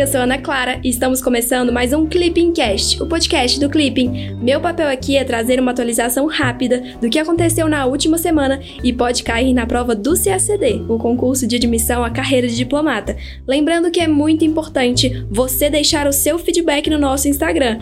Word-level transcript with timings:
eu 0.00 0.06
sou 0.06 0.20
Ana 0.20 0.38
Clara 0.38 0.80
e 0.84 0.90
estamos 0.90 1.20
começando 1.20 1.72
mais 1.72 1.92
um 1.92 2.06
Clipping 2.06 2.52
Cast, 2.52 3.02
o 3.02 3.06
podcast 3.06 3.58
do 3.58 3.68
Clipping. 3.68 4.36
Meu 4.40 4.60
papel 4.60 4.86
aqui 4.86 5.16
é 5.16 5.24
trazer 5.24 5.58
uma 5.58 5.72
atualização 5.72 6.26
rápida 6.26 6.80
do 7.00 7.10
que 7.10 7.18
aconteceu 7.18 7.68
na 7.68 7.84
última 7.84 8.16
semana 8.16 8.60
e 8.84 8.92
pode 8.92 9.24
cair 9.24 9.52
na 9.52 9.66
prova 9.66 9.96
do 9.96 10.14
CACD, 10.14 10.84
o 10.88 10.98
concurso 10.98 11.48
de 11.48 11.56
admissão 11.56 12.04
à 12.04 12.10
carreira 12.10 12.46
de 12.46 12.54
diplomata. 12.54 13.16
Lembrando 13.44 13.90
que 13.90 13.98
é 13.98 14.06
muito 14.06 14.44
importante 14.44 15.26
você 15.28 15.68
deixar 15.68 16.06
o 16.06 16.12
seu 16.12 16.38
feedback 16.38 16.88
no 16.88 16.98
nosso 16.98 17.26
Instagram, 17.26 17.80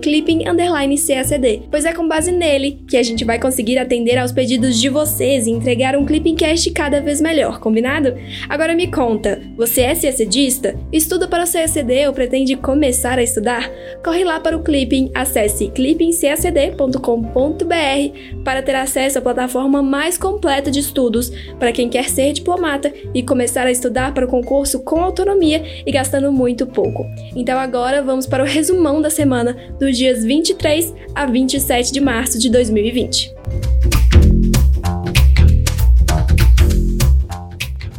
clipping_cacd, 0.00 1.62
pois 1.70 1.84
é 1.84 1.92
com 1.92 2.08
base 2.08 2.32
nele 2.32 2.82
que 2.88 2.96
a 2.96 3.02
gente 3.04 3.24
vai 3.24 3.38
conseguir 3.38 3.78
atender 3.78 4.18
aos 4.18 4.32
pedidos 4.32 4.80
de 4.80 4.88
vocês 4.88 5.46
e 5.46 5.52
entregar 5.52 5.96
um 5.96 6.04
Clipping 6.04 6.34
Cast 6.34 6.68
cada 6.72 7.00
vez 7.00 7.20
melhor, 7.20 7.60
combinado? 7.60 8.12
Agora 8.48 8.74
me 8.74 8.88
conta, 8.88 9.40
você 9.56 9.82
é 9.82 9.94
CACDista? 9.94 10.74
Estuda 10.92 11.28
para 11.28 11.43
o 11.44 11.52
CACD 11.52 12.06
ou 12.06 12.12
pretende 12.12 12.56
começar 12.56 13.18
a 13.18 13.22
estudar? 13.22 13.70
Corre 14.02 14.24
lá 14.24 14.40
para 14.40 14.56
o 14.56 14.62
Clipping, 14.62 15.10
acesse 15.14 15.68
clippingcacd.com.br 15.68 18.42
para 18.42 18.62
ter 18.62 18.74
acesso 18.74 19.18
à 19.18 19.22
plataforma 19.22 19.82
mais 19.82 20.16
completa 20.16 20.70
de 20.70 20.80
estudos 20.80 21.30
para 21.58 21.72
quem 21.72 21.88
quer 21.88 22.08
ser 22.08 22.32
diplomata 22.32 22.92
e 23.12 23.22
começar 23.22 23.66
a 23.66 23.70
estudar 23.70 24.14
para 24.14 24.24
o 24.24 24.28
concurso 24.28 24.80
com 24.80 25.00
autonomia 25.00 25.62
e 25.86 25.92
gastando 25.92 26.32
muito 26.32 26.66
pouco. 26.66 27.06
Então 27.36 27.58
agora 27.58 28.02
vamos 28.02 28.26
para 28.26 28.42
o 28.42 28.46
resumão 28.46 29.02
da 29.02 29.10
semana 29.10 29.56
dos 29.78 29.96
dias 29.96 30.24
23 30.24 30.94
a 31.14 31.26
27 31.26 31.92
de 31.92 32.00
março 32.00 32.38
de 32.38 32.50
2020. 32.50 33.34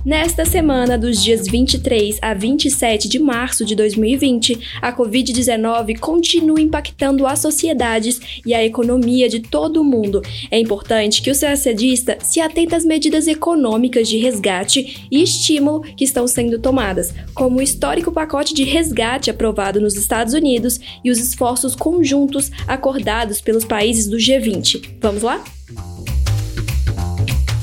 Nesta 0.05 0.45
semana, 0.45 0.99
dos 0.99 1.23
dias 1.23 1.47
23 1.47 2.19
a 2.21 2.35
27 2.35 3.09
de 3.09 3.17
março 3.17 3.65
de 3.65 3.73
2020, 3.73 4.77
a 4.79 4.95
Covid-19 4.95 5.97
continua 5.97 6.61
impactando 6.61 7.25
as 7.25 7.39
sociedades 7.39 8.21
e 8.45 8.53
a 8.53 8.63
economia 8.63 9.27
de 9.27 9.39
todo 9.39 9.81
o 9.81 9.83
mundo. 9.83 10.21
É 10.51 10.59
importante 10.59 11.23
que 11.23 11.31
o 11.31 11.39
CACDista 11.39 12.19
se 12.21 12.39
atente 12.39 12.75
às 12.75 12.85
medidas 12.85 13.27
econômicas 13.27 14.07
de 14.07 14.19
resgate 14.19 15.07
e 15.09 15.23
estímulo 15.23 15.81
que 15.81 16.03
estão 16.03 16.27
sendo 16.27 16.59
tomadas, 16.59 17.11
como 17.33 17.57
o 17.57 17.61
histórico 17.63 18.11
pacote 18.11 18.53
de 18.53 18.63
resgate 18.63 19.31
aprovado 19.31 19.81
nos 19.81 19.95
Estados 19.95 20.35
Unidos 20.35 20.79
e 21.03 21.09
os 21.09 21.17
esforços 21.17 21.75
conjuntos 21.75 22.51
acordados 22.67 23.41
pelos 23.41 23.65
países 23.65 24.07
do 24.07 24.17
G20. 24.17 24.87
Vamos 25.01 25.23
lá? 25.23 25.43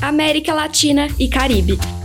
América 0.01 0.53
Latina 0.53 1.07
e 1.17 1.29
Caribe. 1.29 2.02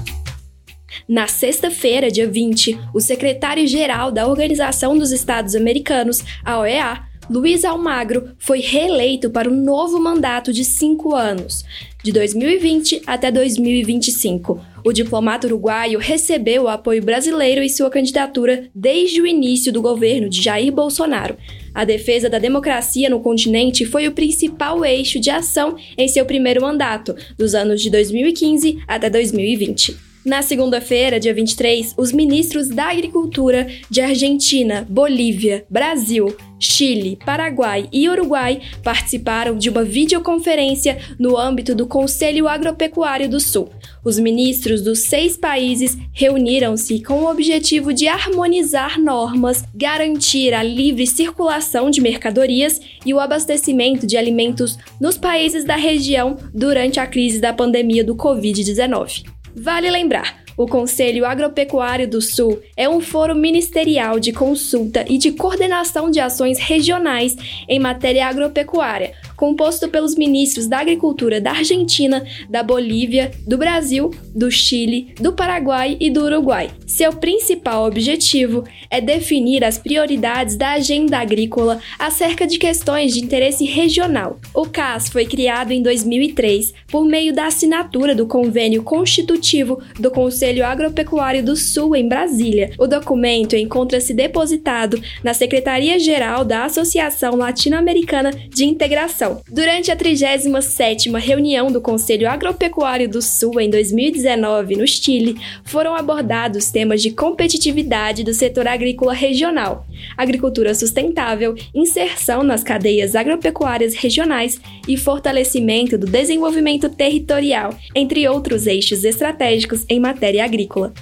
Na 1.08 1.26
sexta-feira, 1.26 2.10
dia 2.10 2.28
20, 2.28 2.78
o 2.92 3.00
secretário-geral 3.00 4.12
da 4.12 4.26
Organização 4.26 4.98
dos 4.98 5.10
Estados 5.10 5.54
Americanos, 5.54 6.22
a 6.44 6.58
OEA, 6.58 7.02
Luiz 7.30 7.64
Almagro, 7.64 8.32
foi 8.38 8.60
reeleito 8.60 9.30
para 9.30 9.48
um 9.48 9.56
novo 9.56 9.98
mandato 9.98 10.52
de 10.52 10.62
cinco 10.66 11.14
anos, 11.14 11.64
de 12.04 12.12
2020 12.12 13.04
até 13.06 13.30
2025. 13.30 14.60
O 14.84 14.92
diplomata 14.92 15.46
uruguaio 15.46 15.98
recebeu 15.98 16.64
o 16.64 16.68
apoio 16.68 17.02
brasileiro 17.02 17.62
em 17.62 17.70
sua 17.70 17.88
candidatura 17.88 18.68
desde 18.74 19.22
o 19.22 19.26
início 19.26 19.72
do 19.72 19.80
governo 19.80 20.28
de 20.28 20.42
Jair 20.42 20.70
Bolsonaro. 20.70 21.38
A 21.74 21.86
defesa 21.86 22.28
da 22.28 22.38
democracia 22.38 23.08
no 23.08 23.20
continente 23.20 23.86
foi 23.86 24.06
o 24.06 24.12
principal 24.12 24.84
eixo 24.84 25.18
de 25.18 25.30
ação 25.30 25.74
em 25.96 26.06
seu 26.06 26.26
primeiro 26.26 26.60
mandato, 26.60 27.16
dos 27.38 27.54
anos 27.54 27.80
de 27.80 27.88
2015 27.88 28.82
até 28.86 29.08
2020. 29.08 30.07
Na 30.28 30.42
segunda-feira, 30.42 31.18
dia 31.18 31.32
23, 31.32 31.94
os 31.96 32.12
ministros 32.12 32.68
da 32.68 32.90
Agricultura 32.90 33.66
de 33.88 34.02
Argentina, 34.02 34.86
Bolívia, 34.86 35.64
Brasil, 35.70 36.36
Chile, 36.60 37.18
Paraguai 37.24 37.88
e 37.90 38.06
Uruguai 38.10 38.60
participaram 38.84 39.56
de 39.56 39.70
uma 39.70 39.82
videoconferência 39.82 40.98
no 41.18 41.38
âmbito 41.38 41.74
do 41.74 41.86
Conselho 41.86 42.46
Agropecuário 42.46 43.26
do 43.26 43.40
Sul. 43.40 43.70
Os 44.04 44.18
ministros 44.18 44.82
dos 44.82 44.98
seis 44.98 45.34
países 45.34 45.96
reuniram-se 46.12 47.02
com 47.02 47.20
o 47.20 47.30
objetivo 47.30 47.94
de 47.94 48.06
harmonizar 48.06 49.00
normas, 49.00 49.64
garantir 49.74 50.52
a 50.52 50.62
livre 50.62 51.06
circulação 51.06 51.88
de 51.88 52.02
mercadorias 52.02 52.78
e 53.06 53.14
o 53.14 53.18
abastecimento 53.18 54.06
de 54.06 54.18
alimentos 54.18 54.76
nos 55.00 55.16
países 55.16 55.64
da 55.64 55.76
região 55.76 56.36
durante 56.52 57.00
a 57.00 57.06
crise 57.06 57.40
da 57.40 57.54
pandemia 57.54 58.04
do 58.04 58.14
Covid-19. 58.14 59.37
Vale 59.60 59.90
lembrar, 59.90 60.44
o 60.56 60.68
Conselho 60.68 61.26
Agropecuário 61.26 62.08
do 62.08 62.20
Sul 62.20 62.60
é 62.76 62.88
um 62.88 63.00
foro 63.00 63.34
ministerial 63.34 64.20
de 64.20 64.32
consulta 64.32 65.04
e 65.08 65.18
de 65.18 65.32
coordenação 65.32 66.10
de 66.10 66.20
ações 66.20 66.60
regionais 66.60 67.36
em 67.68 67.80
matéria 67.80 68.28
agropecuária, 68.28 69.14
composto 69.38 69.88
pelos 69.88 70.16
ministros 70.16 70.66
da 70.66 70.80
Agricultura 70.80 71.40
da 71.40 71.52
Argentina, 71.52 72.26
da 72.50 72.60
Bolívia, 72.60 73.30
do 73.46 73.56
Brasil, 73.56 74.10
do 74.34 74.50
Chile, 74.50 75.14
do 75.20 75.32
Paraguai 75.32 75.96
e 76.00 76.10
do 76.10 76.24
Uruguai. 76.24 76.70
Seu 76.84 77.12
principal 77.12 77.86
objetivo 77.86 78.64
é 78.90 79.00
definir 79.00 79.62
as 79.62 79.78
prioridades 79.78 80.56
da 80.56 80.72
agenda 80.72 81.18
agrícola 81.18 81.80
acerca 81.98 82.48
de 82.48 82.58
questões 82.58 83.14
de 83.14 83.20
interesse 83.20 83.64
regional. 83.64 84.40
O 84.52 84.66
CAS 84.66 85.08
foi 85.08 85.24
criado 85.24 85.70
em 85.70 85.82
2003 85.82 86.74
por 86.88 87.04
meio 87.04 87.32
da 87.32 87.46
assinatura 87.46 88.16
do 88.16 88.26
convênio 88.26 88.82
constitutivo 88.82 89.80
do 90.00 90.10
Conselho 90.10 90.66
Agropecuário 90.66 91.44
do 91.44 91.54
Sul 91.54 91.94
em 91.94 92.08
Brasília. 92.08 92.72
O 92.76 92.88
documento 92.88 93.54
encontra-se 93.54 94.12
depositado 94.12 95.00
na 95.22 95.32
Secretaria-Geral 95.32 96.44
da 96.44 96.64
Associação 96.64 97.36
Latino-Americana 97.36 98.32
de 98.32 98.64
Integração 98.64 99.27
Durante 99.50 99.90
a 99.90 99.96
37ª 99.96 101.18
reunião 101.18 101.70
do 101.70 101.80
Conselho 101.80 102.28
Agropecuário 102.28 103.08
do 103.08 103.20
Sul 103.20 103.60
em 103.60 103.70
2019, 103.70 104.76
no 104.76 104.86
Chile, 104.86 105.36
foram 105.64 105.94
abordados 105.94 106.70
temas 106.70 107.02
de 107.02 107.10
competitividade 107.10 108.22
do 108.24 108.32
setor 108.32 108.66
agrícola 108.66 109.12
regional, 109.12 109.86
agricultura 110.16 110.74
sustentável, 110.74 111.54
inserção 111.74 112.42
nas 112.42 112.62
cadeias 112.62 113.14
agropecuárias 113.14 113.94
regionais 113.94 114.60
e 114.86 114.96
fortalecimento 114.96 115.98
do 115.98 116.06
desenvolvimento 116.06 116.88
territorial, 116.88 117.74
entre 117.94 118.28
outros 118.28 118.66
eixos 118.66 119.04
estratégicos 119.04 119.84
em 119.88 120.00
matéria 120.00 120.44
agrícola. 120.44 120.92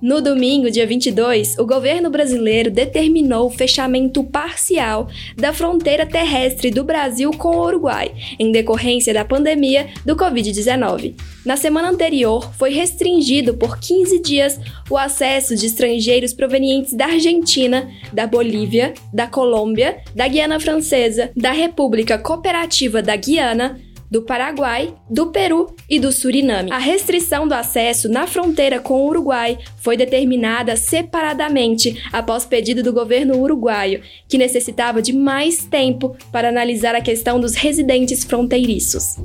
No 0.00 0.20
domingo, 0.20 0.70
dia 0.70 0.86
22, 0.86 1.58
o 1.58 1.64
governo 1.64 2.10
brasileiro 2.10 2.70
determinou 2.70 3.46
o 3.46 3.50
fechamento 3.50 4.22
parcial 4.22 5.08
da 5.34 5.54
fronteira 5.54 6.04
terrestre 6.04 6.70
do 6.70 6.84
Brasil 6.84 7.30
com 7.30 7.56
o 7.56 7.64
Uruguai, 7.64 8.12
em 8.38 8.52
decorrência 8.52 9.14
da 9.14 9.24
pandemia 9.24 9.88
do 10.04 10.14
Covid-19. 10.14 11.14
Na 11.46 11.56
semana 11.56 11.88
anterior, 11.88 12.52
foi 12.58 12.70
restringido 12.70 13.54
por 13.54 13.78
15 13.78 14.20
dias 14.20 14.60
o 14.90 14.98
acesso 14.98 15.56
de 15.56 15.66
estrangeiros 15.66 16.34
provenientes 16.34 16.92
da 16.92 17.06
Argentina, 17.06 17.88
da 18.12 18.26
Bolívia, 18.26 18.92
da 19.12 19.26
Colômbia, 19.26 20.02
da 20.14 20.28
Guiana 20.28 20.60
Francesa, 20.60 21.30
da 21.34 21.52
República 21.52 22.18
Cooperativa 22.18 23.00
da 23.00 23.16
Guiana, 23.16 23.80
do 24.10 24.22
Paraguai, 24.22 24.94
do 25.08 25.26
Peru 25.28 25.74
e 25.88 25.98
do 25.98 26.12
Suriname. 26.12 26.70
A 26.72 26.78
restrição 26.78 27.46
do 27.46 27.54
acesso 27.54 28.08
na 28.08 28.26
fronteira 28.26 28.80
com 28.80 29.02
o 29.02 29.08
Uruguai 29.08 29.58
foi 29.78 29.96
determinada 29.96 30.76
separadamente 30.76 32.02
após 32.12 32.44
pedido 32.44 32.82
do 32.82 32.92
governo 32.92 33.38
uruguaio, 33.38 34.02
que 34.28 34.38
necessitava 34.38 35.02
de 35.02 35.12
mais 35.12 35.64
tempo 35.64 36.16
para 36.30 36.48
analisar 36.48 36.94
a 36.94 37.00
questão 37.00 37.40
dos 37.40 37.54
residentes 37.54 38.24
fronteiriços. 38.24 39.16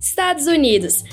Estados 0.00 0.46
Unidos. 0.46 1.04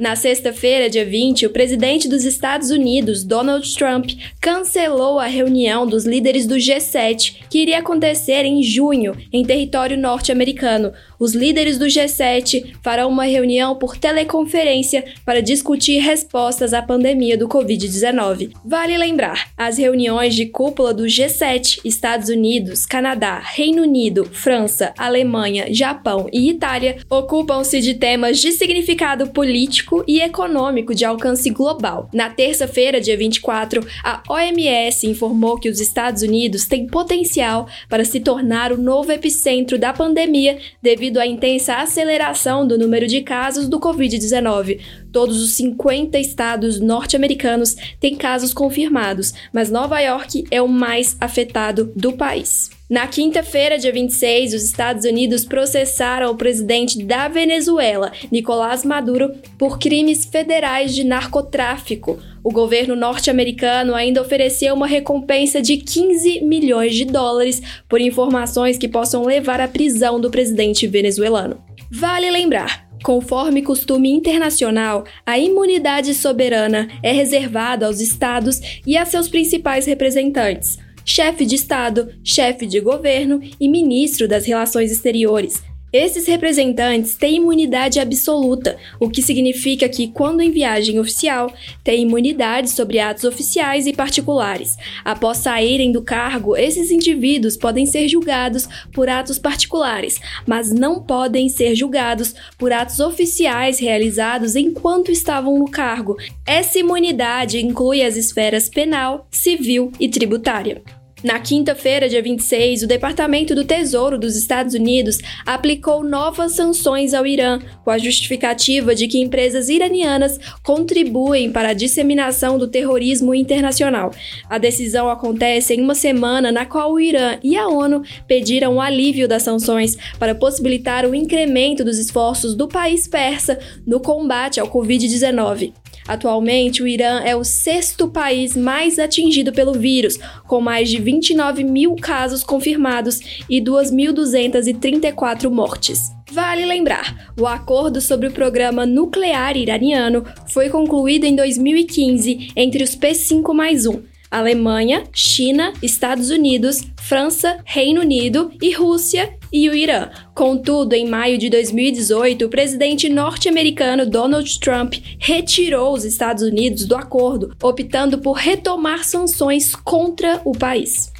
Na 0.00 0.16
sexta-feira, 0.16 0.88
dia 0.88 1.04
20, 1.04 1.44
o 1.44 1.50
presidente 1.50 2.08
dos 2.08 2.24
Estados 2.24 2.70
Unidos, 2.70 3.22
Donald 3.22 3.70
Trump, 3.76 4.12
cancelou 4.40 5.18
a 5.18 5.26
reunião 5.26 5.86
dos 5.86 6.06
líderes 6.06 6.46
do 6.46 6.54
G7, 6.54 7.39
que 7.50 7.58
iria 7.58 7.80
acontecer 7.80 8.44
em 8.44 8.62
junho, 8.62 9.14
em 9.32 9.44
território 9.44 9.98
norte-americano. 9.98 10.92
Os 11.18 11.34
líderes 11.34 11.76
do 11.76 11.86
G7 11.86 12.76
farão 12.82 13.10
uma 13.10 13.24
reunião 13.24 13.74
por 13.74 13.98
teleconferência 13.98 15.04
para 15.26 15.42
discutir 15.42 15.98
respostas 15.98 16.72
à 16.72 16.80
pandemia 16.80 17.36
do 17.36 17.48
Covid-19. 17.48 18.52
Vale 18.64 18.96
lembrar, 18.96 19.50
as 19.56 19.76
reuniões 19.76 20.34
de 20.34 20.46
cúpula 20.46 20.94
do 20.94 21.04
G7, 21.04 21.80
Estados 21.84 22.28
Unidos, 22.28 22.86
Canadá, 22.86 23.40
Reino 23.40 23.82
Unido, 23.82 24.24
França, 24.24 24.94
Alemanha, 24.96 25.66
Japão 25.70 26.28
e 26.32 26.48
Itália, 26.48 26.98
ocupam-se 27.10 27.80
de 27.80 27.94
temas 27.94 28.38
de 28.38 28.52
significado 28.52 29.28
político 29.28 30.04
e 30.06 30.20
econômico 30.20 30.94
de 30.94 31.04
alcance 31.04 31.50
global. 31.50 32.08
Na 32.14 32.30
terça-feira, 32.30 33.00
dia 33.00 33.16
24, 33.16 33.84
a 34.04 34.22
OMS 34.28 35.06
informou 35.06 35.58
que 35.58 35.68
os 35.68 35.80
Estados 35.80 36.22
Unidos 36.22 36.66
têm 36.66 36.86
potencial 36.86 37.39
para 37.88 38.04
se 38.04 38.20
tornar 38.20 38.72
o 38.72 38.76
novo 38.76 39.12
epicentro 39.12 39.78
da 39.78 39.92
pandemia 39.92 40.58
devido 40.82 41.18
à 41.18 41.26
intensa 41.26 41.76
aceleração 41.76 42.66
do 42.66 42.78
número 42.78 43.06
de 43.06 43.20
casos 43.22 43.68
do 43.68 43.80
Covid-19. 43.80 44.80
Todos 45.12 45.42
os 45.42 45.52
50 45.52 46.18
estados 46.18 46.80
norte-americanos 46.80 47.76
têm 47.98 48.14
casos 48.14 48.54
confirmados, 48.54 49.32
mas 49.52 49.70
Nova 49.70 50.00
York 50.00 50.44
é 50.50 50.62
o 50.62 50.68
mais 50.68 51.16
afetado 51.20 51.92
do 51.96 52.12
país. 52.12 52.70
Na 52.90 53.06
quinta-feira, 53.06 53.78
dia 53.78 53.92
26, 53.92 54.52
os 54.52 54.64
Estados 54.64 55.04
Unidos 55.04 55.44
processaram 55.44 56.32
o 56.32 56.36
presidente 56.36 57.04
da 57.04 57.28
Venezuela, 57.28 58.10
Nicolás 58.32 58.84
Maduro, 58.84 59.32
por 59.56 59.78
crimes 59.78 60.24
federais 60.24 60.92
de 60.92 61.04
narcotráfico. 61.04 62.18
O 62.42 62.50
governo 62.50 62.96
norte-americano 62.96 63.94
ainda 63.94 64.20
ofereceu 64.20 64.74
uma 64.74 64.88
recompensa 64.88 65.62
de 65.62 65.76
15 65.76 66.40
milhões 66.40 66.96
de 66.96 67.04
dólares 67.04 67.62
por 67.88 68.00
informações 68.00 68.76
que 68.76 68.88
possam 68.88 69.24
levar 69.24 69.60
à 69.60 69.68
prisão 69.68 70.20
do 70.20 70.28
presidente 70.28 70.88
venezuelano. 70.88 71.62
Vale 71.92 72.28
lembrar, 72.28 72.89
Conforme 73.02 73.62
costume 73.62 74.10
internacional, 74.10 75.04
a 75.24 75.38
imunidade 75.38 76.14
soberana 76.14 76.88
é 77.02 77.12
reservada 77.12 77.86
aos 77.86 78.00
estados 78.00 78.60
e 78.86 78.96
a 78.96 79.04
seus 79.04 79.28
principais 79.28 79.86
representantes 79.86 80.78
chefe 81.04 81.44
de 81.44 81.56
Estado, 81.56 82.14
chefe 82.22 82.66
de 82.66 82.78
governo 82.78 83.40
e 83.58 83.68
ministro 83.68 84.28
das 84.28 84.46
Relações 84.46 84.92
Exteriores. 84.92 85.69
Esses 85.92 86.26
representantes 86.26 87.16
têm 87.16 87.36
imunidade 87.36 87.98
absoluta, 87.98 88.76
o 89.00 89.10
que 89.10 89.20
significa 89.20 89.88
que, 89.88 90.06
quando 90.06 90.40
em 90.40 90.52
viagem 90.52 91.00
oficial, 91.00 91.52
têm 91.82 92.02
imunidade 92.02 92.70
sobre 92.70 93.00
atos 93.00 93.24
oficiais 93.24 93.86
e 93.88 93.92
particulares. 93.92 94.76
Após 95.04 95.38
saírem 95.38 95.90
do 95.90 96.00
cargo, 96.00 96.56
esses 96.56 96.92
indivíduos 96.92 97.56
podem 97.56 97.86
ser 97.86 98.06
julgados 98.06 98.68
por 98.92 99.08
atos 99.08 99.38
particulares, 99.38 100.20
mas 100.46 100.72
não 100.72 101.02
podem 101.02 101.48
ser 101.48 101.74
julgados 101.74 102.36
por 102.56 102.72
atos 102.72 103.00
oficiais 103.00 103.80
realizados 103.80 104.54
enquanto 104.54 105.10
estavam 105.10 105.58
no 105.58 105.68
cargo. 105.68 106.16
Essa 106.46 106.78
imunidade 106.78 107.58
inclui 107.58 108.02
as 108.02 108.16
esferas 108.16 108.68
penal, 108.68 109.26
civil 109.30 109.90
e 109.98 110.08
tributária. 110.08 110.82
Na 111.22 111.38
quinta-feira, 111.38 112.08
dia 112.08 112.22
26, 112.22 112.84
o 112.84 112.86
Departamento 112.86 113.54
do 113.54 113.62
Tesouro 113.62 114.16
dos 114.16 114.36
Estados 114.36 114.72
Unidos 114.72 115.18
aplicou 115.44 116.02
novas 116.02 116.52
sanções 116.52 117.12
ao 117.12 117.26
Irã, 117.26 117.60
com 117.84 117.90
a 117.90 117.98
justificativa 117.98 118.94
de 118.94 119.06
que 119.06 119.20
empresas 119.20 119.68
iranianas 119.68 120.38
contribuem 120.62 121.52
para 121.52 121.70
a 121.70 121.74
disseminação 121.74 122.58
do 122.58 122.66
terrorismo 122.66 123.34
internacional. 123.34 124.12
A 124.48 124.56
decisão 124.56 125.10
acontece 125.10 125.74
em 125.74 125.82
uma 125.82 125.94
semana 125.94 126.50
na 126.50 126.64
qual 126.64 126.92
o 126.92 127.00
Irã 127.00 127.38
e 127.42 127.54
a 127.54 127.68
ONU 127.68 128.02
pediram 128.26 128.76
o 128.76 128.80
alívio 128.80 129.28
das 129.28 129.42
sanções 129.42 129.98
para 130.18 130.34
possibilitar 130.34 131.04
o 131.04 131.14
incremento 131.14 131.84
dos 131.84 131.98
esforços 131.98 132.54
do 132.54 132.66
país 132.66 133.06
persa 133.06 133.58
no 133.86 134.00
combate 134.00 134.58
ao 134.58 134.68
Covid-19. 134.68 135.74
Atualmente, 136.10 136.82
o 136.82 136.88
Irã 136.88 137.20
é 137.20 137.36
o 137.36 137.44
sexto 137.44 138.08
país 138.08 138.56
mais 138.56 138.98
atingido 138.98 139.52
pelo 139.52 139.74
vírus, 139.74 140.18
com 140.44 140.60
mais 140.60 140.90
de 140.90 141.00
29 141.00 141.62
mil 141.62 141.94
casos 141.94 142.42
confirmados 142.42 143.20
e 143.48 143.60
2.234 143.60 145.48
mortes. 145.48 146.10
Vale 146.32 146.66
lembrar, 146.66 147.32
o 147.38 147.46
acordo 147.46 148.00
sobre 148.00 148.26
o 148.26 148.32
programa 148.32 148.84
nuclear 148.84 149.56
iraniano 149.56 150.24
foi 150.48 150.68
concluído 150.68 151.26
em 151.26 151.36
2015 151.36 152.54
entre 152.56 152.82
os 152.82 152.96
P5 152.96 153.54
mais 153.54 153.86
1, 153.86 154.02
Alemanha, 154.28 155.04
China, 155.12 155.72
Estados 155.80 156.30
Unidos, 156.30 156.80
França, 156.96 157.58
Reino 157.64 158.00
Unido 158.00 158.50
e 158.60 158.72
Rússia 158.72 159.38
e 159.52 159.68
o 159.68 159.74
Irã. 159.74 160.08
Contudo, 160.34 160.94
em 160.94 161.08
maio 161.08 161.38
de 161.38 161.48
2018, 161.50 162.44
o 162.44 162.48
presidente 162.48 163.08
norte-americano 163.08 164.06
Donald 164.06 164.58
Trump 164.60 164.94
retirou 165.18 165.92
os 165.92 166.04
Estados 166.04 166.42
Unidos 166.42 166.84
do 166.84 166.94
acordo, 166.94 167.54
optando 167.62 168.18
por 168.18 168.32
retomar 168.32 169.04
sanções 169.04 169.74
contra 169.74 170.40
o 170.44 170.52
país. 170.52 171.12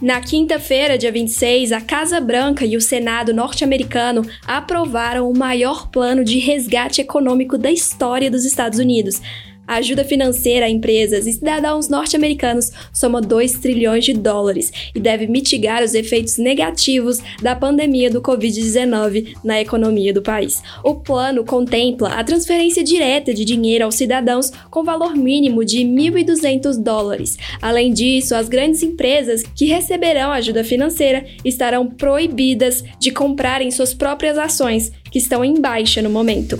Na 0.00 0.20
quinta-feira, 0.20 0.96
dia 0.96 1.10
26, 1.10 1.72
a 1.72 1.80
Casa 1.80 2.20
Branca 2.20 2.64
e 2.64 2.76
o 2.76 2.80
Senado 2.80 3.34
norte-americano 3.34 4.24
aprovaram 4.46 5.28
o 5.28 5.36
maior 5.36 5.90
plano 5.90 6.22
de 6.22 6.38
resgate 6.38 7.00
econômico 7.00 7.58
da 7.58 7.72
história 7.72 8.30
dos 8.30 8.44
Estados 8.44 8.78
Unidos. 8.78 9.20
A 9.68 9.76
ajuda 9.76 10.02
financeira 10.02 10.64
a 10.64 10.70
empresas 10.70 11.26
e 11.26 11.32
cidadãos 11.34 11.90
norte-americanos 11.90 12.72
soma 12.90 13.20
2 13.20 13.52
trilhões 13.58 14.02
de 14.02 14.14
dólares 14.14 14.72
e 14.94 14.98
deve 14.98 15.26
mitigar 15.26 15.84
os 15.84 15.92
efeitos 15.92 16.38
negativos 16.38 17.18
da 17.42 17.54
pandemia 17.54 18.10
do 18.10 18.22
Covid-19 18.22 19.36
na 19.44 19.60
economia 19.60 20.10
do 20.10 20.22
país. 20.22 20.62
O 20.82 20.94
plano 20.94 21.44
contempla 21.44 22.14
a 22.14 22.24
transferência 22.24 22.82
direta 22.82 23.34
de 23.34 23.44
dinheiro 23.44 23.84
aos 23.84 23.96
cidadãos 23.96 24.50
com 24.70 24.82
valor 24.82 25.14
mínimo 25.14 25.62
de 25.62 25.80
1.200 25.80 26.82
dólares. 26.82 27.36
Além 27.60 27.92
disso, 27.92 28.34
as 28.34 28.48
grandes 28.48 28.82
empresas 28.82 29.42
que 29.54 29.66
receberão 29.66 30.32
ajuda 30.32 30.64
financeira 30.64 31.26
estarão 31.44 31.86
proibidas 31.86 32.82
de 32.98 33.10
comprarem 33.10 33.70
suas 33.70 33.92
próprias 33.92 34.38
ações, 34.38 34.90
que 35.10 35.18
estão 35.18 35.44
em 35.44 35.60
baixa 35.60 36.00
no 36.00 36.08
momento. 36.08 36.56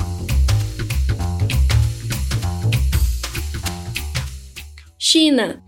China. 5.08 5.62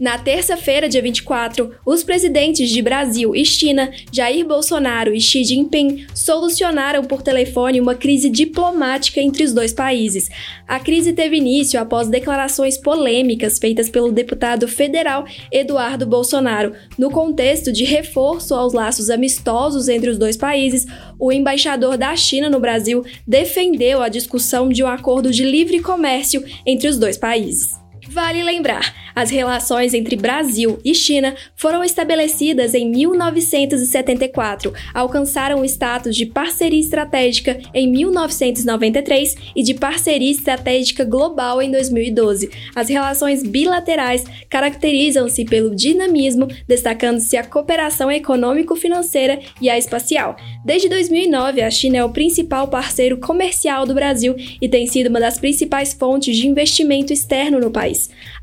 Na 0.00 0.18
terça-feira, 0.18 0.88
dia 0.88 1.02
24, 1.02 1.72
os 1.84 2.02
presidentes 2.02 2.70
de 2.70 2.82
Brasil 2.82 3.34
e 3.34 3.44
China, 3.44 3.92
Jair 4.12 4.46
Bolsonaro 4.46 5.14
e 5.14 5.20
Xi 5.20 5.44
Jinping, 5.44 6.06
solucionaram 6.14 7.04
por 7.04 7.22
telefone 7.22 7.80
uma 7.80 7.94
crise 7.94 8.28
diplomática 8.28 9.20
entre 9.20 9.44
os 9.44 9.52
dois 9.52 9.72
países. 9.72 10.28
A 10.66 10.78
crise 10.78 11.12
teve 11.12 11.36
início 11.36 11.80
após 11.80 12.08
declarações 12.08 12.76
polêmicas 12.78 13.58
feitas 13.58 13.88
pelo 13.88 14.12
deputado 14.12 14.66
federal 14.66 15.24
Eduardo 15.50 16.06
Bolsonaro. 16.06 16.72
No 16.98 17.10
contexto 17.10 17.72
de 17.72 17.84
reforço 17.84 18.54
aos 18.54 18.72
laços 18.72 19.10
amistosos 19.10 19.88
entre 19.88 20.10
os 20.10 20.18
dois 20.18 20.36
países, 20.36 20.86
o 21.18 21.32
embaixador 21.32 21.96
da 21.96 22.14
China 22.16 22.48
no 22.48 22.60
Brasil 22.60 23.04
defendeu 23.26 24.02
a 24.02 24.08
discussão 24.08 24.68
de 24.68 24.82
um 24.82 24.88
acordo 24.88 25.30
de 25.30 25.44
livre 25.44 25.80
comércio 25.80 26.44
entre 26.66 26.88
os 26.88 26.98
dois 26.98 27.16
países. 27.16 27.81
Vale 28.12 28.42
lembrar, 28.42 28.94
as 29.14 29.30
relações 29.30 29.94
entre 29.94 30.16
Brasil 30.16 30.78
e 30.84 30.94
China 30.94 31.34
foram 31.56 31.82
estabelecidas 31.82 32.74
em 32.74 32.90
1974, 32.90 34.72
alcançaram 34.92 35.60
o 35.60 35.64
status 35.64 36.14
de 36.14 36.26
parceria 36.26 36.78
estratégica 36.78 37.58
em 37.72 37.90
1993 37.90 39.34
e 39.56 39.62
de 39.62 39.72
parceria 39.72 40.30
estratégica 40.30 41.04
global 41.04 41.62
em 41.62 41.70
2012. 41.70 42.50
As 42.74 42.90
relações 42.90 43.42
bilaterais 43.42 44.24
caracterizam-se 44.50 45.46
pelo 45.46 45.74
dinamismo, 45.74 46.48
destacando-se 46.68 47.38
a 47.38 47.44
cooperação 47.44 48.10
econômico-financeira 48.10 49.40
e 49.58 49.70
a 49.70 49.78
espacial. 49.78 50.36
Desde 50.64 50.86
2009, 50.88 51.62
a 51.62 51.70
China 51.70 51.96
é 51.96 52.04
o 52.04 52.12
principal 52.12 52.68
parceiro 52.68 53.18
comercial 53.18 53.86
do 53.86 53.94
Brasil 53.94 54.36
e 54.60 54.68
tem 54.68 54.86
sido 54.86 55.08
uma 55.08 55.20
das 55.20 55.38
principais 55.38 55.94
fontes 55.94 56.36
de 56.36 56.46
investimento 56.46 57.10
externo 57.10 57.58
no 57.58 57.70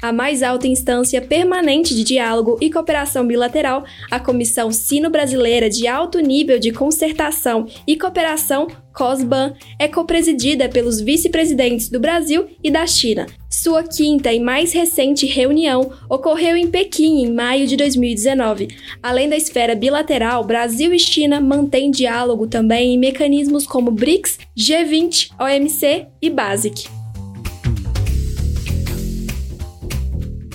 a 0.01 0.12
mais 0.12 0.44
alta 0.44 0.68
instância 0.68 1.22
permanente 1.22 1.96
de 1.96 2.04
diálogo 2.04 2.58
e 2.62 2.70
cooperação 2.70 3.25
bilateral, 3.25 3.84
a 4.10 4.20
Comissão 4.20 4.72
Sino-Brasileira 4.72 5.70
de 5.70 5.88
Alto 5.88 6.20
Nível 6.20 6.60
de 6.60 6.72
Concertação 6.72 7.68
e 7.88 7.96
Cooperação 7.96 8.68
COSBAN 8.94 9.54
é 9.80 9.88
copresidida 9.88 10.68
pelos 10.68 11.00
vice-presidentes 11.00 11.89
do 11.89 12.00
Brasil 12.00 12.48
e 12.62 12.70
da 12.70 12.86
China. 12.86 13.28
Sua 13.50 13.82
quinta 13.84 14.32
e 14.32 14.39
mais 14.39 14.74
recente 14.74 15.25
reunião 15.25 15.92
ocorreu 16.10 16.56
em 16.56 16.68
Pequim 16.68 17.24
em 17.24 17.32
maio 17.32 17.66
de 17.66 17.78
2019. 17.78 18.68
Além 19.01 19.30
da 19.30 19.38
esfera 19.38 19.74
bilateral, 19.74 20.44
Brasil 20.44 20.94
e 20.94 21.00
China 21.00 21.39
mantêm 21.39 21.89
diálogo 21.89 22.46
também 22.46 22.94
em 22.94 22.98
mecanismos 22.98 23.66
como 23.66 23.89
BRICS, 23.89 24.39
G20, 24.58 25.32
OMC 25.39 26.08
e 26.22 26.30
BASIC. 26.30 26.99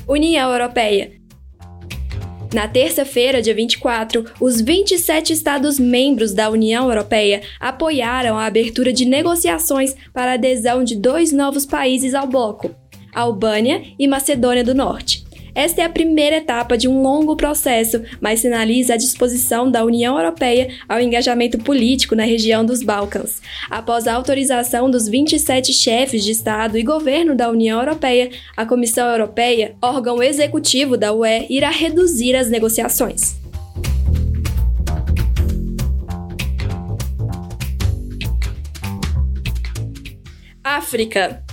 União 0.06 0.52
Europeia. 0.52 1.12
Na 2.52 2.68
terça-feira, 2.68 3.42
dia 3.42 3.54
24, 3.54 4.24
os 4.38 4.60
27 4.60 5.32
Estados-membros 5.32 6.32
da 6.32 6.50
União 6.50 6.88
Europeia 6.88 7.42
apoiaram 7.58 8.38
a 8.38 8.44
abertura 8.44 8.92
de 8.92 9.04
negociações 9.04 9.96
para 10.12 10.32
a 10.32 10.34
adesão 10.34 10.84
de 10.84 10.94
dois 10.94 11.32
novos 11.32 11.66
países 11.66 12.14
ao 12.14 12.28
bloco, 12.28 12.70
Albânia 13.12 13.82
e 13.98 14.06
Macedônia 14.06 14.62
do 14.62 14.74
Norte. 14.74 15.23
Esta 15.54 15.82
é 15.82 15.84
a 15.84 15.88
primeira 15.88 16.36
etapa 16.36 16.76
de 16.76 16.88
um 16.88 17.00
longo 17.00 17.36
processo, 17.36 18.02
mas 18.20 18.40
sinaliza 18.40 18.94
a 18.94 18.96
disposição 18.96 19.70
da 19.70 19.84
União 19.84 20.18
Europeia 20.18 20.68
ao 20.88 21.00
engajamento 21.00 21.58
político 21.58 22.14
na 22.14 22.24
região 22.24 22.64
dos 22.64 22.82
Balcãs. 22.82 23.40
Após 23.70 24.08
a 24.08 24.14
autorização 24.14 24.90
dos 24.90 25.08
27 25.08 25.72
chefes 25.72 26.24
de 26.24 26.32
Estado 26.32 26.76
e 26.76 26.82
governo 26.82 27.36
da 27.36 27.48
União 27.48 27.78
Europeia, 27.78 28.30
a 28.56 28.66
Comissão 28.66 29.08
Europeia, 29.08 29.76
órgão 29.80 30.22
executivo 30.22 30.96
da 30.96 31.12
UE, 31.12 31.46
irá 31.48 31.70
reduzir 31.70 32.34
as 32.34 32.50
negociações. 32.50 33.36
África. 40.64 41.43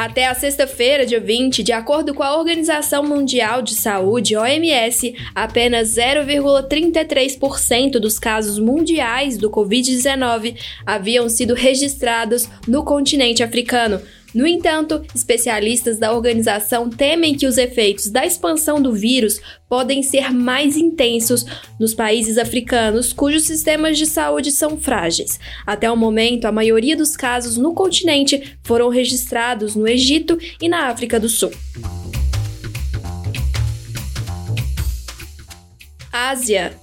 Até 0.00 0.26
a 0.26 0.34
sexta-feira, 0.34 1.04
dia 1.04 1.20
20, 1.20 1.62
de 1.62 1.72
acordo 1.72 2.14
com 2.14 2.22
a 2.22 2.34
Organização 2.34 3.02
Mundial 3.02 3.60
de 3.60 3.74
Saúde, 3.74 4.34
OMS, 4.34 5.14
apenas 5.34 5.94
0,33% 5.94 7.98
dos 7.98 8.18
casos 8.18 8.58
mundiais 8.58 9.36
do 9.36 9.50
Covid-19 9.50 10.56
haviam 10.86 11.28
sido 11.28 11.52
registrados 11.52 12.48
no 12.66 12.82
continente 12.82 13.42
africano, 13.42 14.00
no 14.34 14.46
entanto, 14.46 15.04
especialistas 15.14 15.98
da 15.98 16.12
organização 16.12 16.88
temem 16.88 17.36
que 17.36 17.46
os 17.46 17.58
efeitos 17.58 18.08
da 18.08 18.24
expansão 18.24 18.80
do 18.80 18.92
vírus 18.92 19.40
podem 19.68 20.02
ser 20.02 20.32
mais 20.32 20.76
intensos 20.76 21.44
nos 21.78 21.94
países 21.94 22.38
africanos 22.38 23.12
cujos 23.12 23.44
sistemas 23.44 23.98
de 23.98 24.06
saúde 24.06 24.50
são 24.50 24.76
frágeis. 24.76 25.38
Até 25.66 25.90
o 25.90 25.96
momento, 25.96 26.44
a 26.44 26.52
maioria 26.52 26.96
dos 26.96 27.16
casos 27.16 27.56
no 27.56 27.74
continente 27.74 28.56
foram 28.62 28.88
registrados 28.88 29.74
no 29.74 29.86
Egito 29.86 30.38
e 30.60 30.68
na 30.68 30.86
África 30.86 31.18
do 31.18 31.28
Sul. 31.28 31.50
Ásia 36.12 36.76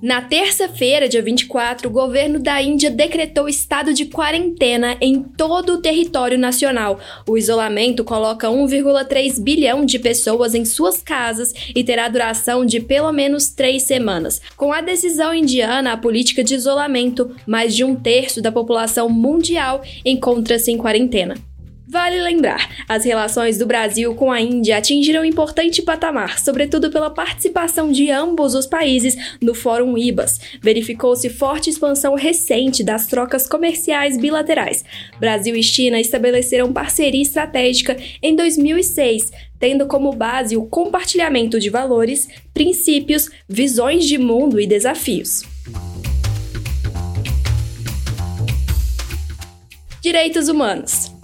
na 0.00 0.22
terça-feira, 0.22 1.08
dia 1.08 1.20
24, 1.20 1.88
o 1.88 1.92
governo 1.92 2.38
da 2.38 2.62
Índia 2.62 2.88
decretou 2.88 3.48
estado 3.48 3.92
de 3.92 4.06
quarentena 4.06 4.96
em 5.00 5.20
todo 5.22 5.74
o 5.74 5.82
território 5.82 6.38
nacional. 6.38 7.00
O 7.28 7.36
isolamento 7.36 8.04
coloca 8.04 8.46
1,3 8.46 9.42
bilhão 9.42 9.84
de 9.84 9.98
pessoas 9.98 10.54
em 10.54 10.64
suas 10.64 11.02
casas 11.02 11.52
e 11.74 11.82
terá 11.82 12.08
duração 12.08 12.64
de 12.64 12.78
pelo 12.80 13.10
menos 13.10 13.50
três 13.50 13.82
semanas. 13.82 14.40
Com 14.56 14.72
a 14.72 14.80
decisão 14.80 15.34
indiana, 15.34 15.92
a 15.92 15.96
política 15.96 16.44
de 16.44 16.54
isolamento, 16.54 17.34
mais 17.44 17.74
de 17.74 17.82
um 17.82 17.96
terço 17.96 18.40
da 18.40 18.52
população 18.52 19.08
mundial 19.08 19.82
encontra-se 20.04 20.70
em 20.70 20.78
quarentena. 20.78 21.47
Vale 21.90 22.20
lembrar, 22.20 22.84
as 22.86 23.02
relações 23.02 23.56
do 23.56 23.64
Brasil 23.64 24.14
com 24.14 24.30
a 24.30 24.38
Índia 24.38 24.76
atingiram 24.76 25.22
um 25.22 25.24
importante 25.24 25.80
patamar, 25.80 26.38
sobretudo 26.38 26.90
pela 26.90 27.08
participação 27.08 27.90
de 27.90 28.10
ambos 28.10 28.54
os 28.54 28.66
países 28.66 29.16
no 29.40 29.54
Fórum 29.54 29.96
IBAS. 29.96 30.38
Verificou-se 30.60 31.30
forte 31.30 31.70
expansão 31.70 32.14
recente 32.14 32.84
das 32.84 33.06
trocas 33.06 33.48
comerciais 33.48 34.18
bilaterais. 34.18 34.84
Brasil 35.18 35.56
e 35.56 35.62
China 35.62 35.98
estabeleceram 35.98 36.74
parceria 36.74 37.22
estratégica 37.22 37.96
em 38.22 38.36
2006, 38.36 39.32
tendo 39.58 39.86
como 39.86 40.12
base 40.12 40.58
o 40.58 40.66
compartilhamento 40.66 41.58
de 41.58 41.70
valores, 41.70 42.28
princípios, 42.52 43.30
visões 43.48 44.04
de 44.04 44.18
mundo 44.18 44.60
e 44.60 44.66
desafios. 44.66 45.42
Direitos 50.02 50.48
Humanos 50.48 51.17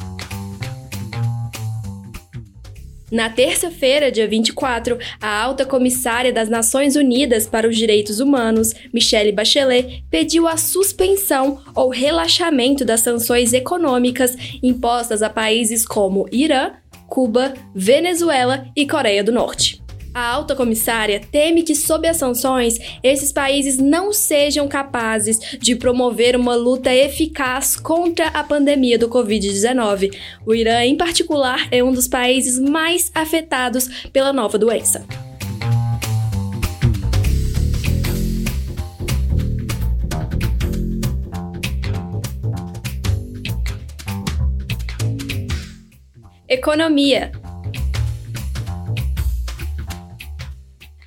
Na 3.14 3.30
terça-feira, 3.30 4.10
dia 4.10 4.26
24, 4.26 4.98
a 5.20 5.40
alta 5.40 5.64
comissária 5.64 6.32
das 6.32 6.48
Nações 6.48 6.96
Unidas 6.96 7.46
para 7.46 7.68
os 7.68 7.76
Direitos 7.76 8.18
Humanos, 8.18 8.74
Michelle 8.92 9.30
Bachelet, 9.30 10.02
pediu 10.10 10.48
a 10.48 10.56
suspensão 10.56 11.60
ou 11.76 11.90
relaxamento 11.90 12.84
das 12.84 13.02
sanções 13.02 13.52
econômicas 13.52 14.36
impostas 14.60 15.22
a 15.22 15.30
países 15.30 15.86
como 15.86 16.28
Irã, 16.32 16.72
Cuba, 17.06 17.54
Venezuela 17.72 18.66
e 18.74 18.84
Coreia 18.84 19.22
do 19.22 19.30
Norte. 19.30 19.83
A 20.14 20.28
alta 20.30 20.54
comissária 20.54 21.18
teme 21.18 21.64
que, 21.64 21.74
sob 21.74 22.06
as 22.06 22.18
sanções, 22.18 22.78
esses 23.02 23.32
países 23.32 23.78
não 23.78 24.12
sejam 24.12 24.68
capazes 24.68 25.40
de 25.58 25.74
promover 25.74 26.36
uma 26.36 26.54
luta 26.54 26.94
eficaz 26.94 27.74
contra 27.74 28.28
a 28.28 28.44
pandemia 28.44 28.96
do 28.96 29.08
Covid-19. 29.08 30.16
O 30.46 30.54
Irã, 30.54 30.84
em 30.84 30.96
particular, 30.96 31.66
é 31.72 31.82
um 31.82 31.92
dos 31.92 32.06
países 32.06 32.60
mais 32.60 33.10
afetados 33.12 33.88
pela 34.12 34.32
nova 34.32 34.56
doença. 34.56 35.04
Economia. 46.48 47.32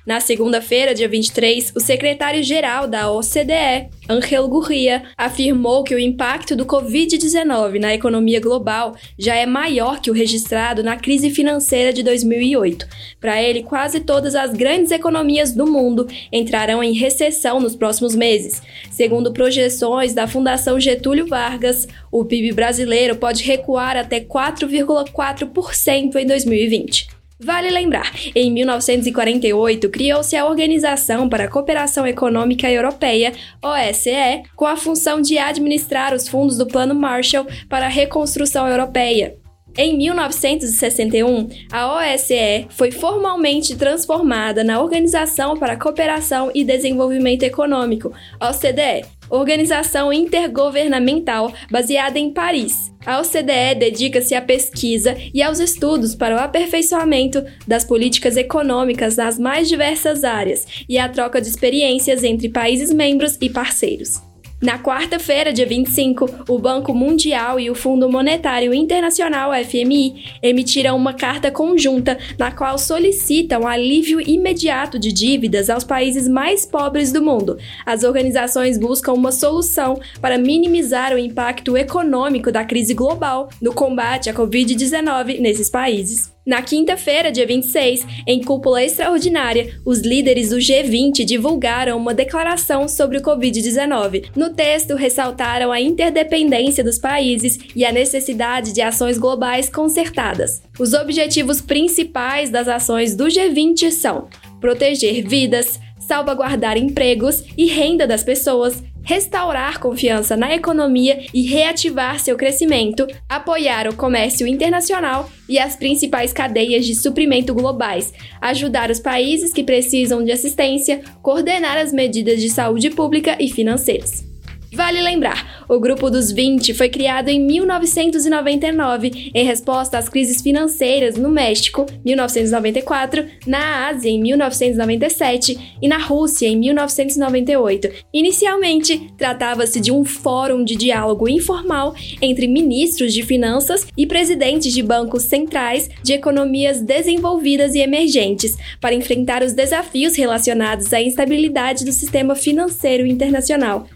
Na 0.08 0.20
segunda-feira, 0.20 0.94
dia 0.94 1.06
23, 1.06 1.74
o 1.76 1.80
secretário-geral 1.80 2.88
da 2.88 3.12
OCDE, 3.12 3.90
Angel 4.08 4.48
Gurria, 4.48 5.02
afirmou 5.18 5.84
que 5.84 5.94
o 5.94 5.98
impacto 5.98 6.56
do 6.56 6.64
Covid-19 6.64 7.78
na 7.78 7.92
economia 7.92 8.40
global 8.40 8.96
já 9.18 9.34
é 9.34 9.44
maior 9.44 10.00
que 10.00 10.10
o 10.10 10.14
registrado 10.14 10.82
na 10.82 10.96
crise 10.96 11.28
financeira 11.28 11.92
de 11.92 12.02
2008. 12.02 12.88
Para 13.20 13.42
ele, 13.42 13.62
quase 13.62 14.00
todas 14.00 14.34
as 14.34 14.54
grandes 14.54 14.92
economias 14.92 15.52
do 15.52 15.66
mundo 15.66 16.08
entrarão 16.32 16.82
em 16.82 16.94
recessão 16.94 17.60
nos 17.60 17.76
próximos 17.76 18.14
meses. 18.14 18.62
Segundo 18.90 19.30
projeções 19.30 20.14
da 20.14 20.26
Fundação 20.26 20.80
Getúlio 20.80 21.26
Vargas, 21.26 21.86
o 22.10 22.24
PIB 22.24 22.52
brasileiro 22.52 23.14
pode 23.14 23.42
recuar 23.42 23.94
até 23.94 24.20
4,4% 24.20 26.16
em 26.16 26.26
2020. 26.26 27.17
Vale 27.40 27.70
lembrar, 27.70 28.12
em 28.34 28.50
1948 28.50 29.88
criou-se 29.90 30.34
a 30.34 30.44
Organização 30.44 31.28
para 31.28 31.44
a 31.44 31.48
Cooperação 31.48 32.04
Econômica 32.04 32.68
Europeia, 32.68 33.32
OSCE, 33.62 34.42
com 34.56 34.66
a 34.66 34.76
função 34.76 35.20
de 35.20 35.38
administrar 35.38 36.12
os 36.12 36.26
fundos 36.26 36.58
do 36.58 36.66
Plano 36.66 36.96
Marshall 36.96 37.46
para 37.68 37.86
a 37.86 37.88
reconstrução 37.88 38.66
europeia. 38.66 39.36
Em 39.76 39.96
1961, 39.96 41.48
a 41.70 41.94
OSCE 41.94 42.66
foi 42.70 42.90
formalmente 42.90 43.76
transformada 43.76 44.64
na 44.64 44.82
Organização 44.82 45.56
para 45.56 45.74
a 45.74 45.78
Cooperação 45.78 46.50
e 46.52 46.64
Desenvolvimento 46.64 47.44
Econômico, 47.44 48.12
OCDE, 48.40 49.06
organização 49.30 50.12
intergovernamental 50.12 51.52
baseada 51.70 52.18
em 52.18 52.30
Paris. 52.30 52.92
A 53.06 53.20
OCDE 53.20 53.74
dedica-se 53.78 54.34
à 54.34 54.42
pesquisa 54.42 55.16
e 55.32 55.42
aos 55.42 55.60
estudos 55.60 56.14
para 56.14 56.36
o 56.36 56.38
aperfeiçoamento 56.38 57.42
das 57.66 57.84
políticas 57.84 58.36
econômicas 58.36 59.16
nas 59.16 59.38
mais 59.38 59.68
diversas 59.68 60.24
áreas 60.24 60.66
e 60.88 60.98
à 60.98 61.08
troca 61.08 61.40
de 61.40 61.48
experiências 61.48 62.22
entre 62.22 62.48
países 62.48 62.92
membros 62.92 63.38
e 63.40 63.48
parceiros. 63.48 64.27
Na 64.60 64.76
quarta-feira, 64.76 65.52
dia 65.52 65.64
25, 65.64 66.46
o 66.48 66.58
Banco 66.58 66.92
Mundial 66.92 67.60
e 67.60 67.70
o 67.70 67.76
Fundo 67.76 68.10
Monetário 68.10 68.74
Internacional, 68.74 69.52
FMI, 69.52 70.24
emitiram 70.42 70.96
uma 70.96 71.14
carta 71.14 71.48
conjunta 71.48 72.18
na 72.36 72.50
qual 72.50 72.76
solicitam 72.76 73.68
alívio 73.68 74.20
imediato 74.20 74.98
de 74.98 75.12
dívidas 75.12 75.70
aos 75.70 75.84
países 75.84 76.26
mais 76.26 76.66
pobres 76.66 77.12
do 77.12 77.22
mundo. 77.22 77.56
As 77.86 78.02
organizações 78.02 78.76
buscam 78.76 79.12
uma 79.12 79.30
solução 79.30 80.00
para 80.20 80.36
minimizar 80.36 81.12
o 81.14 81.18
impacto 81.18 81.76
econômico 81.76 82.50
da 82.50 82.64
crise 82.64 82.94
global 82.94 83.48
no 83.62 83.72
combate 83.72 84.28
à 84.28 84.34
Covid-19 84.34 85.38
nesses 85.38 85.70
países. 85.70 86.36
Na 86.48 86.62
quinta-feira, 86.62 87.30
dia 87.30 87.46
26, 87.46 88.06
em 88.26 88.42
cúpula 88.42 88.82
extraordinária, 88.82 89.78
os 89.84 90.00
líderes 90.00 90.48
do 90.48 90.56
G20 90.56 91.22
divulgaram 91.22 91.98
uma 91.98 92.14
declaração 92.14 92.88
sobre 92.88 93.18
o 93.18 93.22
Covid-19. 93.22 94.30
No 94.34 94.54
texto, 94.54 94.94
ressaltaram 94.94 95.70
a 95.70 95.78
interdependência 95.78 96.82
dos 96.82 96.98
países 96.98 97.58
e 97.76 97.84
a 97.84 97.92
necessidade 97.92 98.72
de 98.72 98.80
ações 98.80 99.18
globais 99.18 99.68
concertadas. 99.68 100.62
Os 100.78 100.94
objetivos 100.94 101.60
principais 101.60 102.48
das 102.48 102.66
ações 102.66 103.14
do 103.14 103.26
G20 103.26 103.90
são 103.90 104.28
proteger 104.58 105.28
vidas, 105.28 105.78
salvaguardar 105.98 106.78
empregos 106.78 107.44
e 107.58 107.66
renda 107.66 108.06
das 108.06 108.24
pessoas, 108.24 108.82
restaurar 109.08 109.80
confiança 109.80 110.36
na 110.36 110.54
economia 110.54 111.18
e 111.32 111.46
reativar 111.46 112.20
seu 112.20 112.36
crescimento, 112.36 113.06
apoiar 113.26 113.88
o 113.88 113.96
comércio 113.96 114.46
internacional 114.46 115.30
e 115.48 115.58
as 115.58 115.74
principais 115.74 116.30
cadeias 116.30 116.84
de 116.84 116.94
suprimento 116.94 117.54
globais, 117.54 118.12
ajudar 118.38 118.90
os 118.90 119.00
países 119.00 119.50
que 119.50 119.64
precisam 119.64 120.22
de 120.22 120.30
assistência, 120.30 121.00
coordenar 121.22 121.78
as 121.78 121.90
medidas 121.90 122.38
de 122.38 122.50
saúde 122.50 122.90
pública 122.90 123.34
e 123.40 123.48
financeiras. 123.48 124.27
Vale 124.70 125.00
lembrar, 125.00 125.64
o 125.66 125.80
Grupo 125.80 126.10
dos 126.10 126.30
20 126.30 126.74
foi 126.74 126.90
criado 126.90 127.30
em 127.30 127.40
1999 127.40 129.30
em 129.34 129.44
resposta 129.44 129.96
às 129.96 130.10
crises 130.10 130.42
financeiras 130.42 131.16
no 131.16 131.30
México, 131.30 131.86
1994, 132.04 133.24
na 133.46 133.88
Ásia, 133.88 134.10
em 134.10 134.20
1997 134.20 135.76
e 135.80 135.88
na 135.88 135.96
Rússia, 135.96 136.46
em 136.46 136.56
1998. 136.56 137.88
Inicialmente, 138.12 139.10
tratava-se 139.16 139.80
de 139.80 139.90
um 139.90 140.04
fórum 140.04 140.62
de 140.62 140.76
diálogo 140.76 141.28
informal 141.28 141.94
entre 142.20 142.46
ministros 142.46 143.14
de 143.14 143.22
finanças 143.22 143.86
e 143.96 144.06
presidentes 144.06 144.74
de 144.74 144.82
bancos 144.82 145.22
centrais 145.22 145.88
de 146.02 146.12
economias 146.12 146.82
desenvolvidas 146.82 147.74
e 147.74 147.78
emergentes 147.78 148.54
para 148.82 148.94
enfrentar 148.94 149.42
os 149.42 149.54
desafios 149.54 150.14
relacionados 150.14 150.92
à 150.92 151.00
instabilidade 151.00 151.86
do 151.86 151.92
sistema 151.92 152.34
financeiro 152.34 153.06
internacional. 153.06 153.86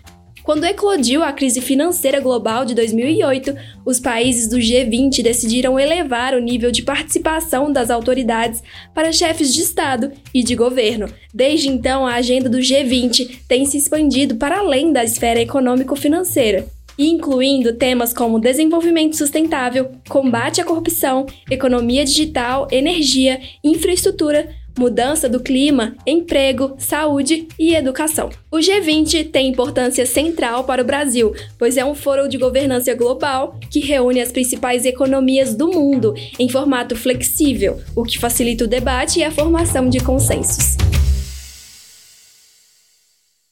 Quando 0.42 0.64
eclodiu 0.64 1.22
a 1.22 1.32
crise 1.32 1.60
financeira 1.60 2.18
global 2.20 2.64
de 2.64 2.74
2008, 2.74 3.54
os 3.86 4.00
países 4.00 4.48
do 4.48 4.56
G20 4.56 5.22
decidiram 5.22 5.78
elevar 5.78 6.34
o 6.34 6.40
nível 6.40 6.72
de 6.72 6.82
participação 6.82 7.72
das 7.72 7.90
autoridades 7.90 8.60
para 8.92 9.12
chefes 9.12 9.54
de 9.54 9.62
Estado 9.62 10.10
e 10.34 10.42
de 10.42 10.56
governo. 10.56 11.06
Desde 11.32 11.68
então, 11.68 12.04
a 12.04 12.14
agenda 12.14 12.48
do 12.48 12.58
G20 12.58 13.42
tem 13.46 13.64
se 13.64 13.76
expandido 13.76 14.34
para 14.34 14.58
além 14.58 14.92
da 14.92 15.04
esfera 15.04 15.40
econômico-financeira 15.40 16.66
incluindo 16.98 17.72
temas 17.72 18.12
como 18.12 18.38
desenvolvimento 18.38 19.16
sustentável, 19.16 19.92
combate 20.08 20.60
à 20.60 20.64
corrupção, 20.64 21.26
economia 21.50 22.04
digital, 22.04 22.68
energia, 22.70 23.40
infraestrutura, 23.64 24.48
mudança 24.78 25.28
do 25.28 25.40
clima, 25.40 25.94
emprego, 26.06 26.74
saúde 26.78 27.48
e 27.58 27.74
educação. 27.74 28.30
O 28.50 28.56
G20 28.56 29.30
tem 29.30 29.48
importância 29.48 30.06
central 30.06 30.64
para 30.64 30.82
o 30.82 30.84
Brasil, 30.84 31.34
pois 31.58 31.76
é 31.76 31.84
um 31.84 31.94
fórum 31.94 32.28
de 32.28 32.38
governança 32.38 32.94
global 32.94 33.58
que 33.70 33.80
reúne 33.80 34.20
as 34.20 34.32
principais 34.32 34.84
economias 34.84 35.54
do 35.54 35.68
mundo 35.68 36.14
em 36.38 36.48
formato 36.48 36.96
flexível, 36.96 37.80
o 37.96 38.02
que 38.02 38.18
facilita 38.18 38.64
o 38.64 38.68
debate 38.68 39.20
e 39.20 39.24
a 39.24 39.30
formação 39.30 39.88
de 39.88 40.00
consensos. 40.00 40.76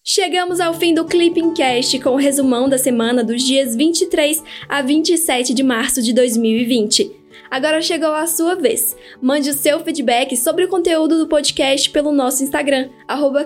Chegamos 0.02 0.58
ao 0.58 0.74
fim 0.74 0.92
do 0.92 1.04
Clipping 1.04 1.54
Cast 1.54 1.96
com 2.00 2.10
o 2.10 2.16
resumão 2.16 2.68
da 2.68 2.76
semana 2.76 3.22
dos 3.22 3.44
dias 3.44 3.76
23 3.76 4.42
a 4.68 4.82
27 4.82 5.54
de 5.54 5.62
março 5.62 6.02
de 6.02 6.12
2020. 6.12 7.19
Agora 7.50 7.82
chegou 7.82 8.12
a 8.12 8.26
sua 8.26 8.54
vez. 8.54 8.96
Mande 9.20 9.50
o 9.50 9.54
seu 9.54 9.80
feedback 9.80 10.36
sobre 10.36 10.64
o 10.64 10.68
conteúdo 10.68 11.18
do 11.18 11.26
podcast 11.26 11.90
pelo 11.90 12.12
nosso 12.12 12.44
Instagram, 12.44 12.90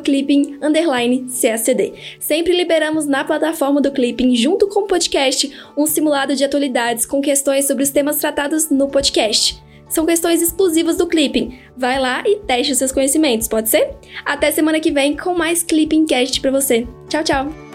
clipping_cacd. 0.03 1.93
Sempre 2.21 2.55
liberamos 2.55 3.07
na 3.07 3.25
plataforma 3.25 3.81
do 3.81 3.91
Clipping, 3.91 4.37
junto 4.37 4.69
com 4.69 4.81
o 4.81 4.87
podcast, 4.87 5.51
um 5.77 5.87
simulado 5.87 6.37
de 6.37 6.45
atualidades 6.45 7.07
com 7.07 7.21
questões 7.21 7.67
sobre 7.67 7.83
os 7.83 7.91
temas 7.91 8.19
tratados 8.19 8.69
no 8.69 8.89
podcast. 8.89 9.63
São 9.89 10.05
questões 10.05 10.43
exclusivas 10.43 10.97
do 10.97 11.07
Clipping. 11.07 11.59
Vai 11.77 12.01
lá 12.01 12.23
e 12.27 12.37
teste 12.41 12.73
os 12.73 12.79
seus 12.79 12.93
conhecimentos, 12.93 13.49
pode 13.49 13.69
ser? 13.69 13.95
Até 14.25 14.51
semana 14.51 14.81
que 14.81 14.91
vem 14.91 15.17
com 15.17 15.35
mais 15.35 15.63
Clipping 15.63 16.07
Cast 16.07 16.41
para 16.41 16.51
você. 16.51 16.87
Tchau, 17.09 17.23
tchau! 17.23 17.74